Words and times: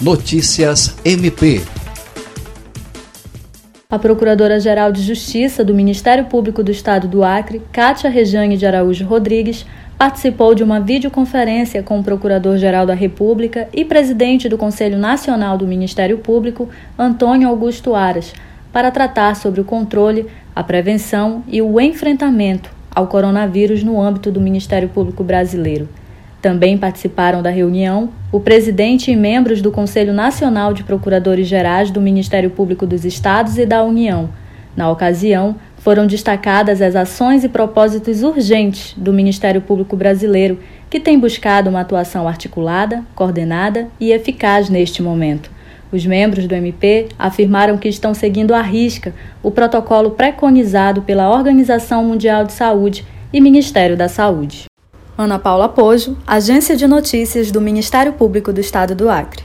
Notícias 0.00 0.96
MP. 1.04 1.60
A 3.90 3.98
Procuradora-Geral 3.98 4.92
de 4.92 5.02
Justiça 5.02 5.64
do 5.64 5.74
Ministério 5.74 6.26
Público 6.26 6.62
do 6.62 6.70
Estado 6.70 7.08
do 7.08 7.24
Acre, 7.24 7.60
Cátia 7.72 8.08
Rejane 8.08 8.56
de 8.56 8.64
Araújo 8.64 9.04
Rodrigues, 9.04 9.66
participou 9.98 10.54
de 10.54 10.62
uma 10.62 10.78
videoconferência 10.78 11.82
com 11.82 11.98
o 11.98 12.04
Procurador-Geral 12.04 12.86
da 12.86 12.94
República 12.94 13.68
e 13.74 13.84
presidente 13.84 14.48
do 14.48 14.56
Conselho 14.56 14.96
Nacional 14.96 15.58
do 15.58 15.66
Ministério 15.66 16.18
Público, 16.18 16.68
Antônio 16.96 17.48
Augusto 17.48 17.96
Aras, 17.96 18.32
para 18.72 18.92
tratar 18.92 19.34
sobre 19.34 19.60
o 19.60 19.64
controle, 19.64 20.26
a 20.54 20.62
prevenção 20.62 21.42
e 21.48 21.60
o 21.60 21.80
enfrentamento 21.80 22.70
ao 22.94 23.08
coronavírus 23.08 23.82
no 23.82 24.00
âmbito 24.00 24.30
do 24.30 24.40
Ministério 24.40 24.88
Público 24.88 25.24
Brasileiro. 25.24 25.88
Também 26.40 26.78
participaram 26.78 27.42
da 27.42 27.50
reunião 27.50 28.10
o 28.30 28.38
presidente 28.38 29.10
e 29.10 29.16
membros 29.16 29.60
do 29.60 29.72
Conselho 29.72 30.12
Nacional 30.12 30.72
de 30.72 30.84
Procuradores 30.84 31.48
Gerais 31.48 31.90
do 31.90 32.00
Ministério 32.00 32.50
Público 32.50 32.86
dos 32.86 33.04
Estados 33.04 33.58
e 33.58 33.66
da 33.66 33.82
União. 33.82 34.28
Na 34.76 34.88
ocasião, 34.90 35.56
foram 35.78 36.06
destacadas 36.06 36.80
as 36.80 36.94
ações 36.94 37.42
e 37.42 37.48
propósitos 37.48 38.22
urgentes 38.22 38.94
do 38.96 39.12
Ministério 39.12 39.60
Público 39.60 39.96
Brasileiro, 39.96 40.60
que 40.88 41.00
tem 41.00 41.18
buscado 41.18 41.68
uma 41.70 41.80
atuação 41.80 42.28
articulada, 42.28 43.02
coordenada 43.14 43.88
e 43.98 44.12
eficaz 44.12 44.68
neste 44.68 45.02
momento. 45.02 45.50
Os 45.90 46.04
membros 46.06 46.46
do 46.46 46.54
MP 46.54 47.08
afirmaram 47.18 47.78
que 47.78 47.88
estão 47.88 48.14
seguindo 48.14 48.54
à 48.54 48.60
risca 48.60 49.14
o 49.42 49.50
protocolo 49.50 50.10
preconizado 50.12 51.02
pela 51.02 51.30
Organização 51.30 52.04
Mundial 52.04 52.44
de 52.44 52.52
Saúde 52.52 53.04
e 53.32 53.40
Ministério 53.40 53.96
da 53.96 54.08
Saúde. 54.08 54.67
Ana 55.20 55.36
Paula 55.36 55.68
Pojo, 55.68 56.16
Agência 56.24 56.76
de 56.76 56.86
Notícias 56.86 57.50
do 57.50 57.60
Ministério 57.60 58.12
Público 58.12 58.52
do 58.52 58.60
Estado 58.60 58.94
do 58.94 59.10
Acre. 59.10 59.42